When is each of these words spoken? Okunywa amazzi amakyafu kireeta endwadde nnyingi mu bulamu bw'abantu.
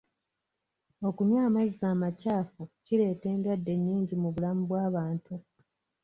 Okunywa 1.07 1.39
amazzi 1.47 1.83
amakyafu 1.93 2.61
kireeta 2.85 3.25
endwadde 3.35 3.71
nnyingi 3.77 4.13
mu 4.21 4.29
bulamu 4.33 4.61
bw'abantu. 4.69 5.33